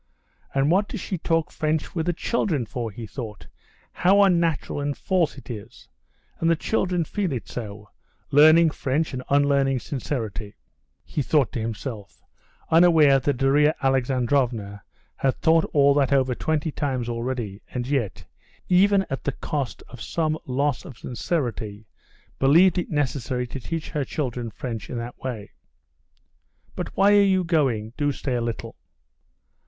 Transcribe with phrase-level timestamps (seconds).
[0.55, 3.45] "And what does she talk French with the children for?" he thought;
[3.91, 5.87] "how unnatural and false it is!
[6.39, 7.91] And the children feel it so:
[8.31, 10.55] Learning French and unlearning sincerity,"
[11.05, 12.23] he thought to himself,
[12.71, 14.81] unaware that Darya Alexandrovna
[15.17, 18.25] had thought all that over twenty times already, and yet,
[18.67, 21.85] even at the cost of some loss of sincerity,
[22.39, 25.51] believed it necessary to teach her children French in that way.
[26.75, 27.93] "But why are you going?
[27.97, 28.75] Do stay a little."